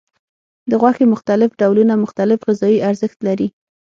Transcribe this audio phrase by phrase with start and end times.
[0.69, 3.47] د غوښې مختلف ډولونه مختلف غذایي ارزښت لري.